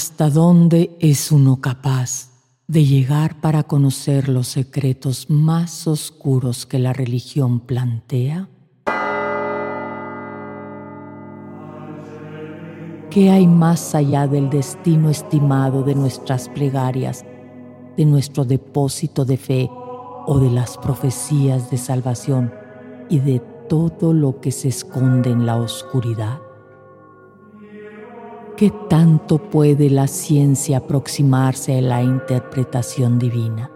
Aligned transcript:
¿Hasta 0.00 0.30
dónde 0.30 0.96
es 1.00 1.32
uno 1.32 1.60
capaz 1.60 2.30
de 2.68 2.84
llegar 2.84 3.40
para 3.40 3.64
conocer 3.64 4.28
los 4.28 4.46
secretos 4.46 5.28
más 5.28 5.88
oscuros 5.88 6.66
que 6.66 6.78
la 6.78 6.92
religión 6.92 7.58
plantea? 7.58 8.48
¿Qué 13.10 13.30
hay 13.30 13.48
más 13.48 13.96
allá 13.96 14.28
del 14.28 14.50
destino 14.50 15.10
estimado 15.10 15.82
de 15.82 15.96
nuestras 15.96 16.48
plegarias, 16.48 17.24
de 17.96 18.04
nuestro 18.04 18.44
depósito 18.44 19.24
de 19.24 19.36
fe 19.36 19.68
o 20.28 20.38
de 20.38 20.50
las 20.52 20.78
profecías 20.78 21.72
de 21.72 21.76
salvación 21.76 22.54
y 23.10 23.18
de 23.18 23.40
todo 23.68 24.12
lo 24.12 24.40
que 24.40 24.52
se 24.52 24.68
esconde 24.68 25.30
en 25.30 25.44
la 25.44 25.56
oscuridad? 25.56 26.38
¿Qué 28.58 28.72
tanto 28.72 29.38
puede 29.38 29.88
la 29.88 30.08
ciencia 30.08 30.78
aproximarse 30.78 31.78
a 31.78 31.80
la 31.80 32.02
interpretación 32.02 33.16
divina? 33.16 33.70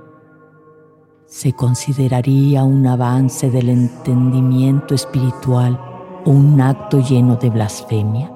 ¿Se 1.24 1.52
consideraría 1.52 2.64
un 2.64 2.84
avance 2.88 3.48
del 3.48 3.68
entendimiento 3.68 4.96
espiritual 4.96 5.80
o 6.24 6.30
un 6.30 6.60
acto 6.60 6.98
lleno 6.98 7.37
de 7.37 7.50
blasfemia? 7.50 8.32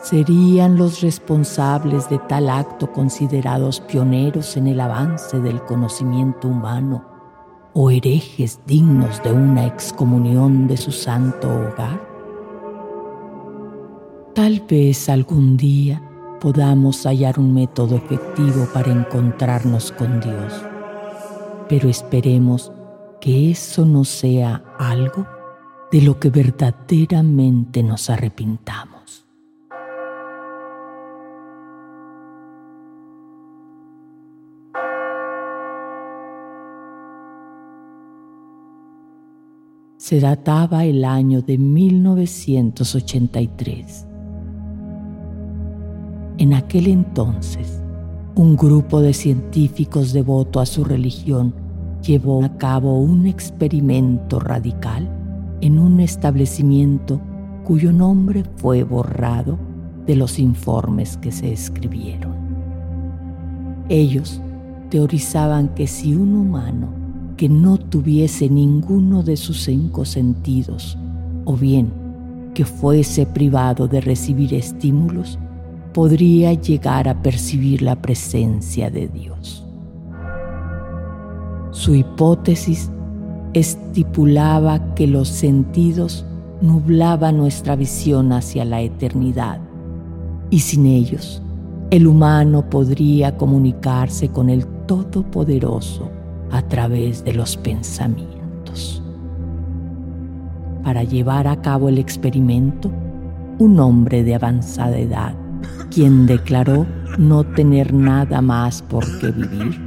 ¿Serían 0.00 0.78
los 0.78 1.02
responsables 1.02 2.08
de 2.08 2.18
tal 2.20 2.48
acto 2.48 2.90
considerados 2.90 3.82
pioneros 3.82 4.56
en 4.56 4.66
el 4.66 4.80
avance 4.80 5.40
del 5.40 5.62
conocimiento 5.62 6.48
humano 6.48 7.04
o 7.74 7.90
herejes 7.90 8.60
dignos 8.64 9.22
de 9.22 9.30
una 9.30 9.66
excomunión 9.66 10.66
de 10.68 10.78
su 10.78 10.90
santo 10.90 11.50
hogar? 11.50 12.09
Tal 14.42 14.64
vez 14.66 15.10
algún 15.10 15.58
día 15.58 16.00
podamos 16.40 17.04
hallar 17.04 17.38
un 17.38 17.52
método 17.52 17.96
efectivo 17.96 18.66
para 18.72 18.90
encontrarnos 18.90 19.92
con 19.92 20.18
Dios, 20.18 20.54
pero 21.68 21.90
esperemos 21.90 22.72
que 23.20 23.50
eso 23.50 23.84
no 23.84 24.06
sea 24.06 24.64
algo 24.78 25.26
de 25.92 26.00
lo 26.00 26.18
que 26.18 26.30
verdaderamente 26.30 27.82
nos 27.82 28.08
arrepintamos. 28.08 29.26
Se 39.98 40.18
databa 40.18 40.86
el 40.86 41.04
año 41.04 41.42
de 41.42 41.58
1983 41.58 44.06
en 46.40 46.54
aquel 46.54 46.86
entonces, 46.86 47.82
un 48.34 48.56
grupo 48.56 49.02
de 49.02 49.12
científicos 49.12 50.14
devoto 50.14 50.58
a 50.58 50.64
su 50.64 50.84
religión 50.84 51.52
llevó 52.02 52.42
a 52.42 52.56
cabo 52.56 52.98
un 52.98 53.26
experimento 53.26 54.40
radical 54.40 55.06
en 55.60 55.78
un 55.78 56.00
establecimiento 56.00 57.20
cuyo 57.62 57.92
nombre 57.92 58.44
fue 58.56 58.84
borrado 58.84 59.58
de 60.06 60.16
los 60.16 60.38
informes 60.38 61.18
que 61.18 61.30
se 61.30 61.52
escribieron. 61.52 62.32
Ellos 63.90 64.40
teorizaban 64.88 65.68
que 65.74 65.86
si 65.86 66.14
un 66.14 66.34
humano 66.34 66.88
que 67.36 67.50
no 67.50 67.76
tuviese 67.76 68.48
ninguno 68.48 69.22
de 69.22 69.36
sus 69.36 69.62
cinco 69.64 70.06
sentidos, 70.06 70.96
o 71.44 71.54
bien 71.54 71.92
que 72.54 72.64
fuese 72.64 73.26
privado 73.26 73.88
de 73.88 74.00
recibir 74.00 74.54
estímulos, 74.54 75.38
podría 75.92 76.52
llegar 76.54 77.08
a 77.08 77.22
percibir 77.22 77.82
la 77.82 77.96
presencia 77.96 78.90
de 78.90 79.08
Dios. 79.08 79.64
Su 81.70 81.94
hipótesis 81.94 82.90
estipulaba 83.52 84.94
que 84.94 85.06
los 85.06 85.28
sentidos 85.28 86.24
nublaban 86.60 87.36
nuestra 87.36 87.76
visión 87.76 88.32
hacia 88.32 88.64
la 88.64 88.80
eternidad 88.80 89.60
y 90.50 90.60
sin 90.60 90.86
ellos 90.86 91.42
el 91.90 92.06
humano 92.06 92.68
podría 92.70 93.36
comunicarse 93.36 94.28
con 94.28 94.48
el 94.48 94.66
Todopoderoso 94.86 96.10
a 96.50 96.62
través 96.62 97.24
de 97.24 97.32
los 97.32 97.56
pensamientos. 97.56 99.02
Para 100.84 101.04
llevar 101.04 101.46
a 101.46 101.60
cabo 101.60 101.88
el 101.88 101.98
experimento, 101.98 102.90
un 103.58 103.78
hombre 103.78 104.24
de 104.24 104.34
avanzada 104.34 104.98
edad 104.98 105.39
quien 106.00 106.24
declaró 106.24 106.86
no 107.18 107.44
tener 107.44 107.92
nada 107.92 108.40
más 108.40 108.80
por 108.80 109.04
qué 109.18 109.32
vivir, 109.32 109.78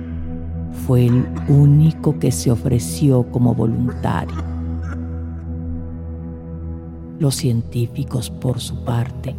fue 0.85 1.07
el 1.07 1.25
único 1.47 2.19
que 2.19 2.31
se 2.31 2.51
ofreció 2.51 3.23
como 3.31 3.55
voluntario. 3.55 4.35
Los 7.17 7.33
científicos, 7.33 8.29
por 8.29 8.59
su 8.59 8.83
parte, 8.83 9.35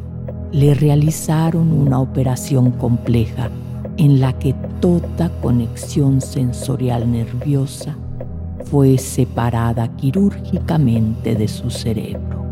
le 0.51 0.75
realizaron 0.75 1.71
una 1.71 2.01
operación 2.01 2.73
compleja 2.73 3.51
en 3.97 4.19
la 4.19 4.37
que 4.37 4.53
toda 4.81 5.31
conexión 5.41 6.21
sensorial 6.21 7.09
nerviosa 7.09 7.97
fue 8.65 8.99
separada 8.99 9.95
quirúrgicamente 9.95 11.37
de 11.37 11.47
su 11.47 11.71
cerebro 11.71 12.44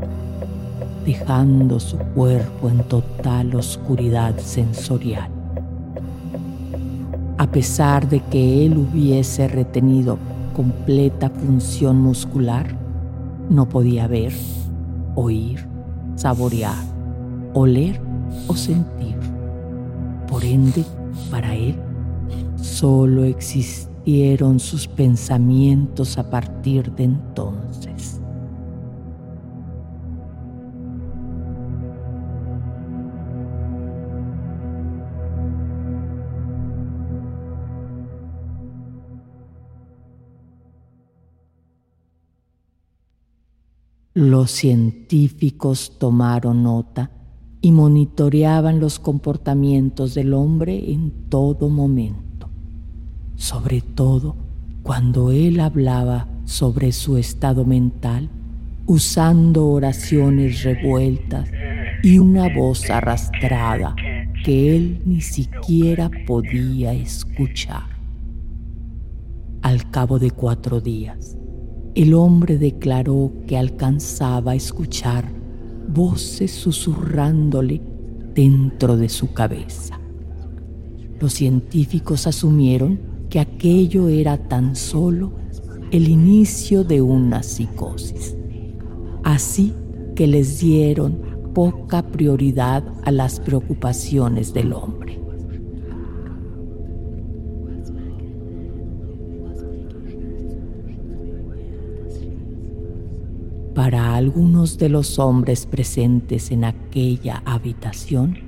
dejando 1.04 1.80
su 1.80 1.96
cuerpo 1.98 2.68
en 2.68 2.82
total 2.84 3.54
oscuridad 3.54 4.36
sensorial. 4.38 5.28
A 7.38 7.46
pesar 7.50 8.08
de 8.08 8.20
que 8.20 8.66
él 8.66 8.78
hubiese 8.78 9.48
retenido 9.48 10.18
completa 10.54 11.30
función 11.30 12.00
muscular, 12.00 12.76
no 13.50 13.68
podía 13.68 14.06
ver, 14.06 14.32
oír, 15.14 15.66
saborear, 16.14 16.84
oler 17.54 18.00
o 18.46 18.54
sentir. 18.54 19.16
Por 20.28 20.44
ende, 20.44 20.84
para 21.30 21.54
él, 21.54 21.76
solo 22.56 23.24
existieron 23.24 24.60
sus 24.60 24.86
pensamientos 24.86 26.18
a 26.18 26.30
partir 26.30 26.92
de 26.92 27.04
entonces. 27.04 27.91
Los 44.22 44.52
científicos 44.52 45.96
tomaron 45.98 46.62
nota 46.62 47.10
y 47.60 47.72
monitoreaban 47.72 48.78
los 48.78 49.00
comportamientos 49.00 50.14
del 50.14 50.32
hombre 50.32 50.92
en 50.92 51.10
todo 51.28 51.68
momento, 51.68 52.48
sobre 53.34 53.80
todo 53.80 54.36
cuando 54.84 55.32
él 55.32 55.58
hablaba 55.58 56.28
sobre 56.44 56.92
su 56.92 57.16
estado 57.16 57.64
mental, 57.64 58.30
usando 58.86 59.66
oraciones 59.66 60.62
revueltas 60.62 61.50
y 62.04 62.20
una 62.20 62.48
voz 62.54 62.90
arrastrada 62.90 63.96
que 64.44 64.76
él 64.76 65.02
ni 65.04 65.20
siquiera 65.20 66.08
podía 66.28 66.92
escuchar. 66.92 67.86
Al 69.62 69.90
cabo 69.90 70.20
de 70.20 70.30
cuatro 70.30 70.80
días, 70.80 71.36
el 71.94 72.14
hombre 72.14 72.58
declaró 72.58 73.32
que 73.46 73.56
alcanzaba 73.58 74.52
a 74.52 74.54
escuchar 74.54 75.30
voces 75.88 76.50
susurrándole 76.50 77.82
dentro 78.34 78.96
de 78.96 79.08
su 79.08 79.32
cabeza. 79.32 80.00
Los 81.20 81.34
científicos 81.34 82.26
asumieron 82.26 82.98
que 83.28 83.40
aquello 83.40 84.08
era 84.08 84.36
tan 84.48 84.74
solo 84.74 85.32
el 85.90 86.08
inicio 86.08 86.82
de 86.84 87.02
una 87.02 87.42
psicosis. 87.42 88.36
Así 89.22 89.74
que 90.16 90.26
les 90.26 90.60
dieron 90.60 91.52
poca 91.54 92.02
prioridad 92.02 92.82
a 93.04 93.10
las 93.10 93.38
preocupaciones 93.38 94.54
del 94.54 94.72
hombre. 94.72 95.21
Para 103.82 104.14
algunos 104.14 104.78
de 104.78 104.88
los 104.88 105.18
hombres 105.18 105.66
presentes 105.66 106.52
en 106.52 106.62
aquella 106.62 107.42
habitación, 107.44 108.38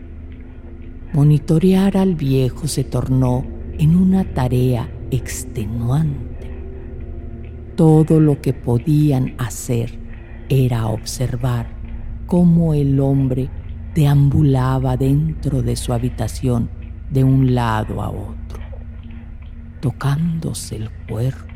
monitorear 1.13 1.97
al 1.97 2.15
viejo 2.15 2.69
se 2.69 2.85
tornó 2.85 3.45
en 3.77 3.97
una 3.97 4.23
tarea 4.33 4.89
extenuante. 5.11 6.53
Todo 7.75 8.21
lo 8.21 8.41
que 8.41 8.53
podían 8.53 9.35
hacer 9.39 9.99
era 10.49 10.87
observar 10.87 11.67
cómo 12.27 12.73
el 12.73 13.01
hombre 13.01 13.51
deambulaba 13.93 14.97
dentro 14.97 15.63
de 15.63 15.75
su 15.75 15.93
habitación 15.93 16.71
de 17.11 17.25
un 17.25 17.57
lado 17.57 18.01
a 18.01 18.09
otro, 18.09 18.61
tocándose 19.81 20.77
el 20.77 20.91
cuerpo 21.09 21.54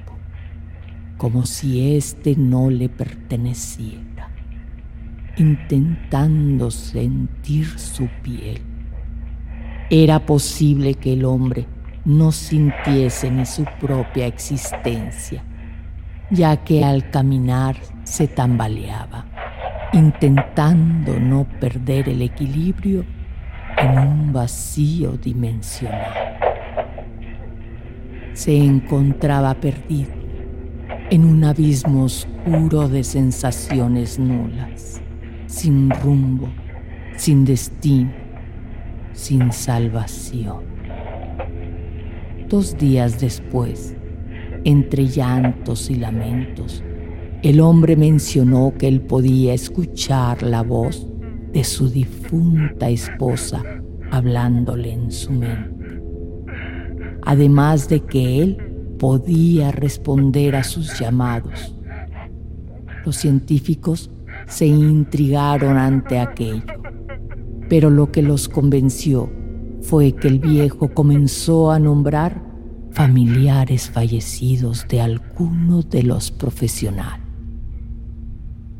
como 1.19 1.44
si 1.44 1.94
éste 1.97 2.35
no 2.37 2.70
le 2.70 2.88
perteneciera, 2.88 4.31
intentando 5.37 6.70
sentir 6.70 7.67
su 7.79 8.09
piel. 8.23 8.62
Era 9.91 10.25
posible 10.25 10.94
que 10.94 11.12
el 11.12 11.26
hombre 11.26 11.67
no 12.06 12.32
sintiese 12.32 13.31
ni 13.31 13.44
su 13.44 13.65
propia 13.81 14.26
existencia, 14.26 15.44
ya 16.31 16.56
que 16.56 16.85
al 16.85 17.11
caminar 17.11 17.76
se 18.05 18.29
tambaleaba 18.29 19.26
intentando 19.93 21.19
no 21.19 21.47
perder 21.61 22.09
el 22.09 22.23
equilibrio 22.23 23.05
en 23.79 23.99
un 23.99 24.32
vacío 24.32 25.12
dimensional. 25.12 26.37
Se 28.35 28.56
encontraba 28.56 29.55
perdido 29.55 30.18
en 31.10 31.25
un 31.25 31.43
abismo 31.44 32.05
oscuro 32.05 32.87
de 32.88 33.02
sensaciones 33.02 34.19
nulas, 34.19 35.00
sin 35.46 35.88
rumbo, 35.90 36.49
sin 37.16 37.46
destino, 37.46 38.12
sin 39.14 39.50
salvación. 39.50 40.64
Dos 42.49 42.76
días 42.76 43.20
después, 43.20 43.96
entre 44.64 45.06
llantos 45.06 45.88
y 45.88 45.94
lamentos, 45.94 46.84
el 47.43 47.60
hombre 47.60 47.96
mencionó 47.96 48.75
que 48.76 48.88
él 48.88 49.00
podía 49.00 49.55
escuchar 49.55 50.43
la 50.43 50.62
voz 50.62 51.08
de 51.52 51.64
su 51.64 51.88
difunta 51.88 52.90
esposa 52.90 53.62
hablándole 54.10 54.93
en 54.93 55.10
su 55.10 55.32
mente. 55.32 56.02
Además 57.22 57.88
de 57.88 58.00
que 58.00 58.43
él 58.43 58.68
podía 58.98 59.70
responder 59.70 60.56
a 60.56 60.64
sus 60.64 60.98
llamados. 60.98 61.74
Los 63.04 63.16
científicos 63.16 64.10
se 64.46 64.66
intrigaron 64.66 65.76
ante 65.76 66.18
aquello, 66.18 66.64
pero 67.68 67.90
lo 67.90 68.10
que 68.10 68.22
los 68.22 68.48
convenció 68.48 69.30
fue 69.80 70.12
que 70.12 70.28
el 70.28 70.38
viejo 70.38 70.92
comenzó 70.92 71.70
a 71.70 71.78
nombrar 71.78 72.42
familiares 72.90 73.90
fallecidos 73.90 74.86
de 74.88 75.00
alguno 75.00 75.82
de 75.82 76.02
los 76.02 76.30
profesionales. 76.30 77.26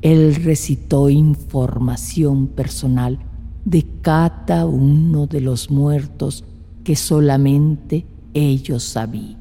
Él 0.03 0.37
recitó 0.37 1.11
información 1.11 2.49
personal 2.49 3.19
de 3.65 3.85
cada 4.01 4.65
uno 4.65 5.27
de 5.27 5.41
los 5.41 5.71
muertos 5.71 6.45
que 6.85 6.95
solamente 6.95 8.07
ellos 8.33 8.83
sabían, 8.85 9.38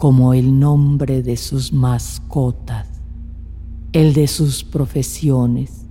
como 0.00 0.32
el 0.32 0.58
nombre 0.58 1.22
de 1.22 1.36
sus 1.36 1.74
mascotas, 1.74 2.88
el 3.92 4.14
de 4.14 4.28
sus 4.28 4.64
profesiones 4.64 5.84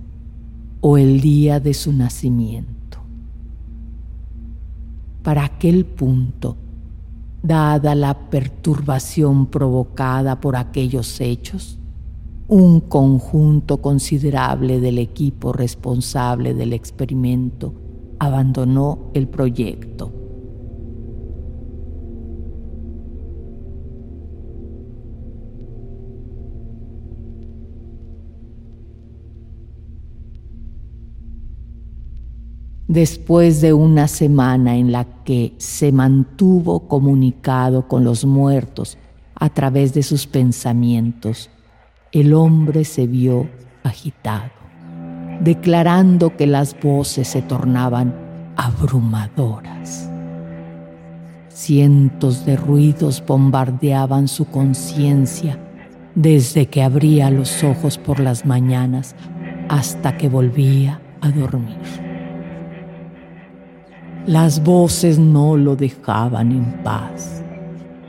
o 0.80 0.98
el 0.98 1.20
día 1.20 1.60
de 1.60 1.74
su 1.74 1.92
nacimiento. 1.92 2.98
Para 5.22 5.44
aquel 5.44 5.86
punto, 5.86 6.56
dada 7.40 7.94
la 7.94 8.30
perturbación 8.30 9.46
provocada 9.46 10.40
por 10.40 10.56
aquellos 10.56 11.20
hechos, 11.20 11.78
un 12.48 12.80
conjunto 12.80 13.76
considerable 13.76 14.80
del 14.80 14.98
equipo 14.98 15.52
responsable 15.52 16.52
del 16.52 16.72
experimento 16.72 17.74
abandonó 18.18 19.12
el 19.14 19.28
proyecto. 19.28 20.19
Después 32.90 33.60
de 33.60 33.72
una 33.72 34.08
semana 34.08 34.74
en 34.74 34.90
la 34.90 35.04
que 35.22 35.54
se 35.58 35.92
mantuvo 35.92 36.88
comunicado 36.88 37.86
con 37.86 38.02
los 38.02 38.24
muertos 38.24 38.98
a 39.36 39.48
través 39.48 39.94
de 39.94 40.02
sus 40.02 40.26
pensamientos, 40.26 41.50
el 42.10 42.34
hombre 42.34 42.84
se 42.84 43.06
vio 43.06 43.48
agitado, 43.84 44.50
declarando 45.40 46.36
que 46.36 46.48
las 46.48 46.74
voces 46.80 47.28
se 47.28 47.42
tornaban 47.42 48.12
abrumadoras. 48.56 50.10
Cientos 51.46 52.44
de 52.44 52.56
ruidos 52.56 53.22
bombardeaban 53.24 54.26
su 54.26 54.46
conciencia 54.46 55.60
desde 56.16 56.66
que 56.66 56.82
abría 56.82 57.30
los 57.30 57.62
ojos 57.62 57.98
por 57.98 58.18
las 58.18 58.44
mañanas 58.44 59.14
hasta 59.68 60.16
que 60.16 60.28
volvía 60.28 61.00
a 61.20 61.30
dormir. 61.30 62.09
Las 64.30 64.62
voces 64.62 65.18
no 65.18 65.56
lo 65.56 65.74
dejaban 65.74 66.52
en 66.52 66.84
paz, 66.84 67.42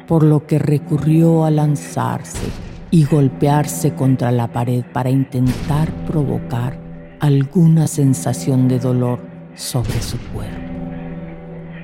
por 0.08 0.22
lo 0.22 0.46
que 0.46 0.60
recurrió 0.60 1.46
a 1.46 1.50
lanzarse 1.50 2.46
y 2.92 3.06
golpearse 3.06 3.96
contra 3.96 4.32
la 4.32 4.54
pared 4.54 4.84
para 4.94 5.10
intentar 5.10 5.92
provocar 6.06 6.78
alguna 7.22 7.88
sensación 7.88 8.68
de 8.68 8.78
dolor 8.78 9.20
sobre 9.56 10.00
su 10.00 10.20
cuerpo. 10.32 10.62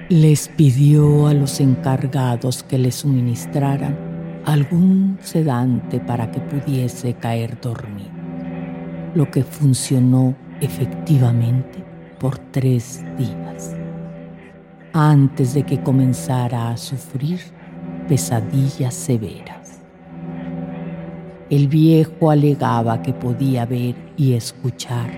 Les 0.10 0.50
pidió 0.50 1.26
a 1.26 1.34
los 1.34 1.60
encargados 1.60 2.62
que 2.62 2.78
le 2.78 2.92
suministraran 2.92 3.98
algún 4.46 5.18
sedante 5.20 6.00
para 6.00 6.30
que 6.30 6.42
pudiese 6.42 7.16
caer 7.16 7.60
dormido, 7.60 8.12
lo 9.16 9.32
que 9.32 9.42
funcionó 9.42 10.36
efectivamente 10.62 11.84
por 12.20 12.38
tres 12.38 13.04
días, 13.18 13.76
antes 14.94 15.54
de 15.54 15.64
que 15.64 15.82
comenzara 15.82 16.70
a 16.70 16.78
sufrir 16.78 17.40
pesadillas 18.08 18.94
severas. 18.94 19.80
El 21.50 21.68
viejo 21.68 22.30
alegaba 22.30 23.02
que 23.02 23.14
podía 23.14 23.66
ver 23.66 23.96
y 24.18 24.34
escuchar 24.34 25.10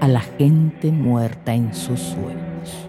a 0.00 0.08
la 0.08 0.20
gente 0.20 0.90
muerta 0.90 1.54
en 1.54 1.74
sus 1.74 2.00
sueños. 2.00 2.88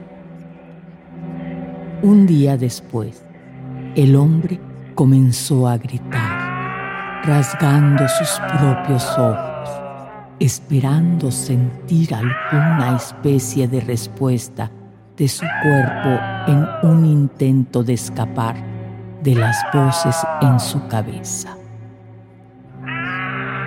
Un 2.01 2.27
día 2.27 2.57
después, 2.57 3.24
el 3.96 4.15
hombre 4.15 4.60
comenzó 4.96 5.67
a 5.67 5.77
gritar, 5.77 7.24
rasgando 7.24 8.07
sus 8.07 8.39
propios 8.57 9.03
ojos, 9.17 9.69
esperando 10.39 11.31
sentir 11.31 12.13
alguna 12.13 12.96
especie 12.96 13.67
de 13.67 13.81
respuesta 13.81 14.72
de 15.17 15.27
su 15.27 15.45
cuerpo 15.63 16.19
en 16.47 16.67
un 16.83 17.05
intento 17.05 17.83
de 17.83 17.93
escapar 17.93 18.55
de 19.24 19.33
las 19.33 19.57
voces 19.74 20.15
en 20.41 20.59
su 20.59 20.88
cabeza. 20.88 21.57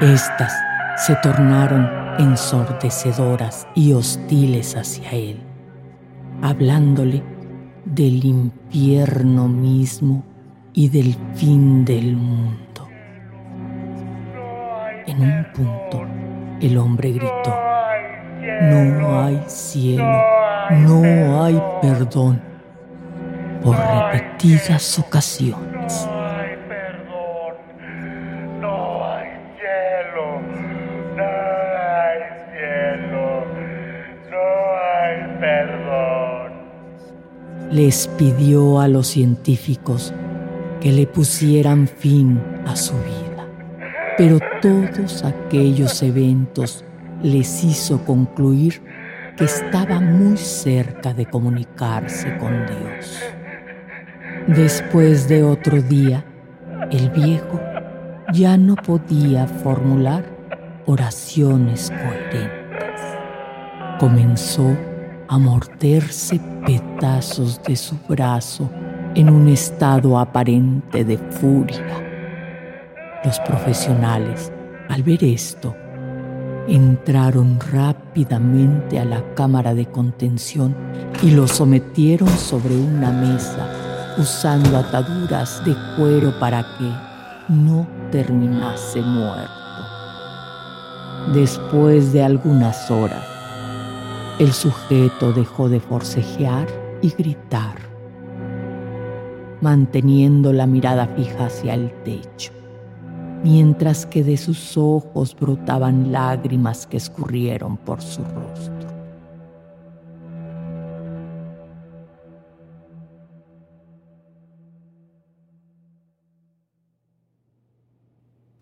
Estas 0.00 0.54
se 0.96 1.16
tornaron 1.16 1.90
ensordecedoras 2.18 3.66
y 3.74 3.92
hostiles 3.92 4.76
hacia 4.76 5.10
él, 5.10 5.40
hablándole 6.40 7.22
del 7.84 8.24
infierno 8.24 9.48
mismo 9.48 10.22
y 10.72 10.88
del 10.88 11.16
fin 11.34 11.84
del 11.84 12.16
mundo. 12.16 12.88
En 15.06 15.20
un 15.20 15.46
punto, 15.52 16.06
el 16.60 16.78
hombre 16.78 17.10
gritó, 17.10 17.54
no 18.62 19.20
hay 19.20 19.42
cielo, 19.48 20.39
no 20.70 21.44
hay 21.44 21.62
perdón, 21.82 22.40
por 23.62 23.76
repetidas 23.76 24.98
ocasiones. 24.98 26.08
les 37.70 38.08
pidió 38.18 38.80
a 38.80 38.88
los 38.88 39.06
científicos 39.06 40.12
que 40.80 40.92
le 40.92 41.06
pusieran 41.06 41.86
fin 41.86 42.40
a 42.66 42.74
su 42.74 42.94
vida. 42.94 43.46
Pero 44.18 44.38
todos 44.60 45.24
aquellos 45.24 46.02
eventos 46.02 46.84
les 47.22 47.62
hizo 47.62 48.04
concluir 48.04 48.82
que 49.40 49.46
estaba 49.46 50.00
muy 50.00 50.36
cerca 50.36 51.14
de 51.14 51.24
comunicarse 51.24 52.36
con 52.36 52.66
Dios. 52.66 53.22
Después 54.46 55.30
de 55.30 55.42
otro 55.42 55.80
día, 55.80 56.22
el 56.90 57.08
viejo 57.08 57.58
ya 58.34 58.58
no 58.58 58.76
podía 58.76 59.46
formular 59.46 60.26
oraciones 60.84 61.90
coherentes. 61.90 63.00
comenzó 63.98 64.76
a 65.26 65.38
morderse 65.38 66.38
pedazos 66.66 67.62
de 67.62 67.76
su 67.76 67.96
brazo 68.06 68.68
en 69.14 69.30
un 69.30 69.48
estado 69.48 70.18
aparente 70.18 71.02
de 71.02 71.16
furia. 71.16 71.80
Los 73.24 73.40
profesionales, 73.40 74.52
al 74.90 75.02
ver 75.02 75.24
esto, 75.24 75.74
entraron 76.70 77.58
rápidamente 77.72 79.00
a 79.00 79.04
la 79.04 79.34
cámara 79.34 79.74
de 79.74 79.86
contención 79.86 80.74
y 81.22 81.32
lo 81.32 81.48
sometieron 81.48 82.28
sobre 82.28 82.76
una 82.76 83.10
mesa 83.10 83.68
usando 84.18 84.76
ataduras 84.76 85.64
de 85.64 85.74
cuero 85.96 86.38
para 86.38 86.62
que 86.78 87.52
no 87.52 87.86
terminase 88.12 89.02
muerto. 89.02 89.50
Después 91.34 92.12
de 92.12 92.22
algunas 92.22 92.90
horas, 92.90 93.24
el 94.38 94.52
sujeto 94.52 95.32
dejó 95.32 95.68
de 95.68 95.80
forcejear 95.80 96.66
y 97.02 97.10
gritar, 97.10 97.76
manteniendo 99.60 100.52
la 100.52 100.66
mirada 100.66 101.06
fija 101.08 101.46
hacia 101.46 101.74
el 101.74 101.92
techo, 102.04 102.52
mientras 103.42 104.06
que 104.06 104.22
de 104.22 104.36
sus 104.36 104.76
ojos 104.76 105.36
brotaban 105.38 106.12
lágrimas 106.12 106.86
que 106.86 106.96
escurrieron 106.96 107.76
por 107.76 108.02
su 108.02 108.22
rostro. 108.22 108.90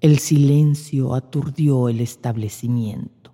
El 0.00 0.20
silencio 0.20 1.12
aturdió 1.14 1.88
el 1.88 2.00
establecimiento. 2.00 3.32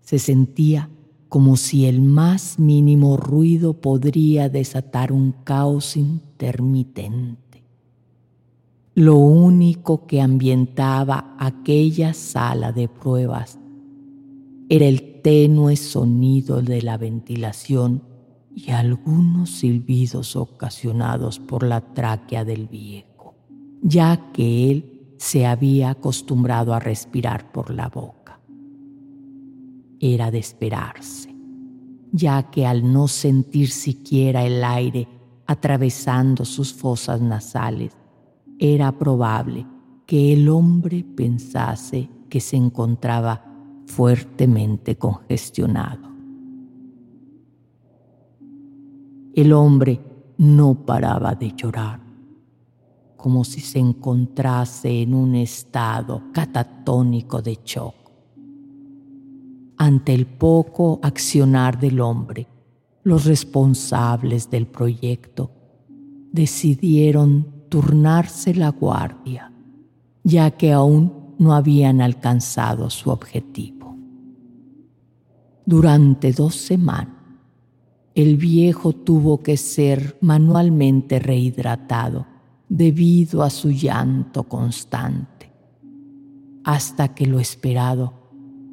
Se 0.00 0.18
sentía 0.18 0.88
como 1.28 1.56
si 1.56 1.84
el 1.84 2.00
más 2.00 2.58
mínimo 2.58 3.18
ruido 3.18 3.74
podría 3.74 4.48
desatar 4.48 5.12
un 5.12 5.32
caos 5.44 5.96
intermitente. 5.96 7.49
Lo 9.00 9.16
único 9.16 10.06
que 10.06 10.20
ambientaba 10.20 11.34
aquella 11.38 12.12
sala 12.12 12.70
de 12.70 12.86
pruebas 12.86 13.58
era 14.68 14.84
el 14.84 15.22
tenue 15.22 15.76
sonido 15.76 16.60
de 16.60 16.82
la 16.82 16.98
ventilación 16.98 18.02
y 18.54 18.72
algunos 18.72 19.52
silbidos 19.52 20.36
ocasionados 20.36 21.38
por 21.38 21.62
la 21.62 21.80
tráquea 21.80 22.44
del 22.44 22.66
viejo, 22.68 23.36
ya 23.80 24.32
que 24.34 24.70
él 24.70 25.14
se 25.16 25.46
había 25.46 25.88
acostumbrado 25.92 26.74
a 26.74 26.78
respirar 26.78 27.52
por 27.52 27.70
la 27.70 27.88
boca. 27.88 28.38
Era 29.98 30.30
de 30.30 30.40
esperarse, 30.40 31.34
ya 32.12 32.50
que 32.50 32.66
al 32.66 32.92
no 32.92 33.08
sentir 33.08 33.70
siquiera 33.70 34.44
el 34.44 34.62
aire 34.62 35.08
atravesando 35.46 36.44
sus 36.44 36.74
fosas 36.74 37.22
nasales, 37.22 37.96
era 38.60 38.96
probable 38.96 39.66
que 40.06 40.32
el 40.32 40.48
hombre 40.48 41.02
pensase 41.02 42.08
que 42.28 42.40
se 42.40 42.56
encontraba 42.56 43.44
fuertemente 43.86 44.96
congestionado. 44.96 46.08
El 49.34 49.52
hombre 49.52 50.00
no 50.38 50.86
paraba 50.86 51.34
de 51.34 51.52
llorar, 51.56 52.00
como 53.16 53.42
si 53.42 53.60
se 53.60 53.80
encontrase 53.80 55.02
en 55.02 55.14
un 55.14 55.34
estado 55.34 56.22
catatónico 56.32 57.42
de 57.42 57.58
shock 57.64 58.00
ante 59.80 60.12
el 60.12 60.26
poco 60.26 61.00
accionar 61.02 61.80
del 61.80 62.00
hombre, 62.00 62.46
los 63.02 63.24
responsables 63.24 64.50
del 64.50 64.66
proyecto 64.66 65.50
decidieron 66.32 67.59
turnarse 67.70 68.54
la 68.54 68.68
guardia, 68.68 69.50
ya 70.22 70.50
que 70.50 70.72
aún 70.72 71.34
no 71.38 71.54
habían 71.54 72.02
alcanzado 72.02 72.90
su 72.90 73.08
objetivo. 73.08 73.96
Durante 75.64 76.32
dos 76.32 76.56
semanas, 76.56 77.14
el 78.14 78.36
viejo 78.36 78.92
tuvo 78.92 79.38
que 79.38 79.56
ser 79.56 80.18
manualmente 80.20 81.20
rehidratado 81.20 82.26
debido 82.68 83.42
a 83.42 83.50
su 83.50 83.70
llanto 83.70 84.42
constante, 84.44 85.50
hasta 86.64 87.14
que 87.14 87.24
lo 87.26 87.38
esperado 87.38 88.12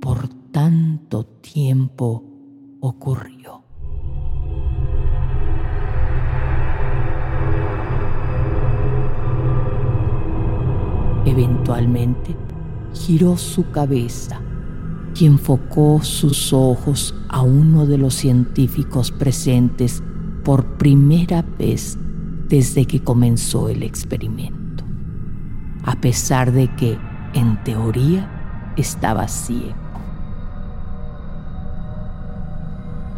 por 0.02 0.28
tanto 0.52 1.24
tiempo 1.26 2.24
ocurrió. 2.80 3.67
Eventualmente 11.28 12.36
giró 12.94 13.38
su 13.38 13.70
cabeza 13.72 14.40
y 15.16 15.26
enfocó 15.26 16.02
sus 16.02 16.54
ojos 16.54 17.14
a 17.30 17.42
uno 17.42 17.86
de 17.86 17.98
los 17.98 18.14
científicos 18.14 19.12
presentes 19.12 20.02
por 20.44 20.66
primera 20.78 21.44
vez 21.60 21.98
desde 22.48 22.86
que 22.86 23.04
comenzó 23.04 23.68
el 23.70 23.84
experimento, 23.84 24.84
a 25.84 25.96
pesar 25.96 26.52
de 26.52 26.74
que, 26.76 26.98
en 27.34 27.62
teoría, 27.64 28.74
estaba 28.78 29.28
ciego. 29.28 29.88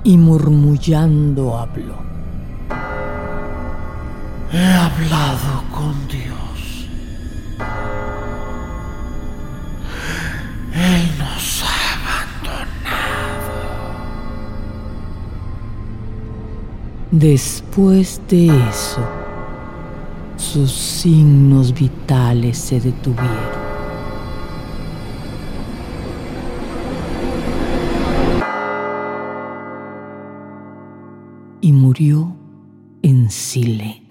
y 0.03 0.17
murmullando 0.17 1.57
habló. 1.57 1.95
He 4.51 4.73
hablado 4.73 5.63
con 5.71 6.07
Dios. 6.07 6.48
Después 17.11 18.21
de 18.29 18.47
eso, 18.69 19.03
sus 20.37 20.71
signos 20.71 21.73
vitales 21.73 22.57
se 22.57 22.79
detuvieron. 22.79 23.69
y 31.61 31.73
murió 31.73 32.35
en 33.01 33.29
silencio. 33.29 34.08